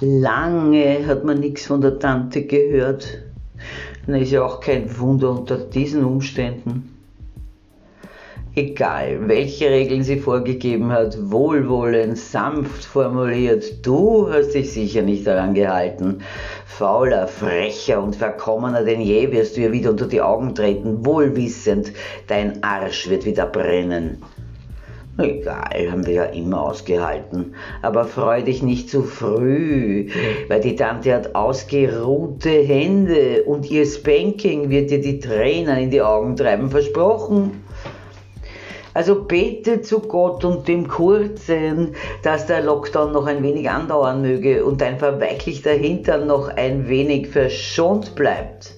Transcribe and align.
Lange 0.00 1.06
hat 1.06 1.24
man 1.24 1.40
nichts 1.40 1.66
von 1.66 1.80
der 1.80 1.98
Tante 1.98 2.42
gehört. 2.42 3.18
Na, 4.06 4.18
ist 4.18 4.32
ja 4.32 4.44
auch 4.44 4.60
kein 4.60 4.98
Wunder 4.98 5.30
unter 5.30 5.56
diesen 5.56 6.04
Umständen. 6.04 6.90
Egal, 8.56 9.26
welche 9.26 9.68
Regeln 9.68 10.04
sie 10.04 10.18
vorgegeben 10.20 10.92
hat, 10.92 11.18
wohlwollend, 11.20 12.16
sanft 12.16 12.84
formuliert, 12.84 13.84
du 13.84 14.28
hast 14.30 14.54
dich 14.54 14.72
sicher 14.72 15.02
nicht 15.02 15.26
daran 15.26 15.54
gehalten. 15.54 16.20
Fauler, 16.64 17.26
frecher 17.26 18.00
und 18.00 18.14
verkommener 18.14 18.84
denn 18.84 19.00
je 19.00 19.32
wirst 19.32 19.56
du 19.56 19.62
ihr 19.62 19.72
wieder 19.72 19.90
unter 19.90 20.06
die 20.06 20.20
Augen 20.20 20.54
treten, 20.54 21.04
wohlwissend, 21.04 21.92
dein 22.28 22.62
Arsch 22.62 23.10
wird 23.10 23.24
wieder 23.24 23.46
brennen. 23.46 24.22
Egal, 25.18 25.90
haben 25.90 26.06
wir 26.06 26.12
ja 26.12 26.24
immer 26.24 26.62
ausgehalten. 26.62 27.54
Aber 27.82 28.04
freu 28.04 28.42
dich 28.42 28.62
nicht 28.62 28.90
zu 28.90 29.02
früh, 29.02 30.08
weil 30.48 30.60
die 30.60 30.74
Tante 30.74 31.14
hat 31.14 31.36
ausgeruhte 31.36 32.50
Hände 32.50 33.44
und 33.44 33.70
ihr 33.70 33.86
Spanking 33.86 34.70
wird 34.70 34.90
dir 34.90 35.00
die 35.00 35.20
Tränen 35.20 35.78
in 35.78 35.90
die 35.90 36.02
Augen 36.02 36.36
treiben, 36.36 36.68
versprochen. 36.68 37.62
Also 38.92 39.24
bete 39.24 39.82
zu 39.82 40.00
Gott 40.00 40.44
und 40.44 40.68
dem 40.68 40.88
Kurzen, 40.88 41.94
dass 42.22 42.46
der 42.46 42.62
Lockdown 42.62 43.12
noch 43.12 43.26
ein 43.26 43.42
wenig 43.42 43.68
andauern 43.68 44.22
möge 44.22 44.64
und 44.64 44.80
dein 44.80 44.98
verweichlichter 44.98 45.72
Hintern 45.72 46.26
noch 46.26 46.48
ein 46.48 46.88
wenig 46.88 47.28
verschont 47.28 48.14
bleibt. 48.14 48.74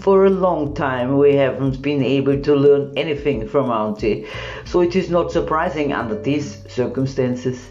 For 0.00 0.24
a 0.24 0.30
long 0.30 0.72
time 0.72 1.18
we 1.18 1.34
haven't 1.34 1.82
been 1.82 2.02
able 2.02 2.40
to 2.40 2.54
learn 2.54 2.92
anything 2.96 3.46
from 3.46 3.70
Auntie, 3.70 4.24
so 4.64 4.80
it 4.80 4.96
is 4.96 5.10
not 5.10 5.30
surprising 5.30 5.92
under 5.92 6.18
these 6.18 6.64
circumstances. 6.72 7.68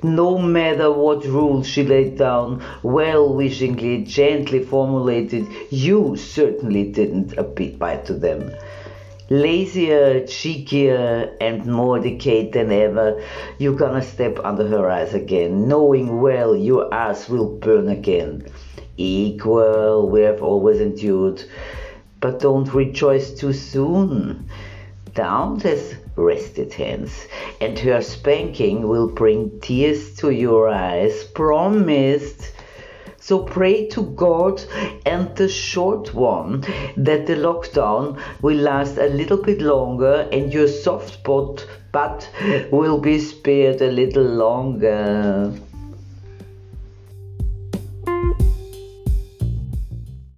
No 0.00 0.38
matter 0.38 0.92
what 0.92 1.24
rules 1.24 1.66
she 1.66 1.82
laid 1.82 2.16
down, 2.16 2.62
well 2.84 3.34
wishingly, 3.34 4.04
gently 4.04 4.60
formulated, 4.62 5.48
you 5.70 6.14
certainly 6.14 6.92
didn't 6.92 7.36
abide 7.36 8.04
to 8.06 8.14
them. 8.14 8.52
Lazier, 9.28 10.20
cheekier, 10.20 11.32
and 11.40 11.66
more 11.66 11.98
decayed 11.98 12.52
than 12.52 12.70
ever, 12.70 13.20
you're 13.58 13.74
gonna 13.74 14.02
step 14.02 14.38
under 14.44 14.68
her 14.68 14.88
eyes 14.88 15.12
again, 15.12 15.66
knowing 15.66 16.20
well 16.20 16.54
your 16.54 16.94
ass 16.94 17.28
will 17.28 17.48
burn 17.58 17.88
again. 17.88 18.44
Equal, 18.96 20.08
we 20.08 20.20
have 20.22 20.42
always 20.42 20.80
endured, 20.80 21.42
but 22.20 22.40
don't 22.40 22.72
rejoice 22.72 23.32
too 23.32 23.52
soon. 23.52 24.48
Down 25.14 25.60
has 25.60 25.96
rested 26.16 26.72
hands, 26.72 27.26
and 27.60 27.78
her 27.78 28.02
spanking 28.02 28.86
will 28.86 29.08
bring 29.08 29.60
tears 29.60 30.16
to 30.16 30.30
your 30.30 30.68
eyes, 30.68 31.24
promised. 31.24 32.52
So 33.18 33.38
pray 33.38 33.86
to 33.88 34.02
God 34.02 34.62
and 35.06 35.34
the 35.34 35.48
short 35.48 36.12
one 36.12 36.60
that 36.96 37.26
the 37.26 37.36
lockdown 37.36 38.18
will 38.42 38.58
last 38.58 38.98
a 38.98 39.06
little 39.06 39.38
bit 39.38 39.62
longer 39.62 40.28
and 40.30 40.52
your 40.52 40.68
soft 40.68 41.14
spot 41.14 41.66
butt 41.90 42.28
will 42.70 42.98
be 42.98 43.18
spared 43.18 43.80
a 43.80 43.90
little 43.90 44.24
longer. 44.24 45.54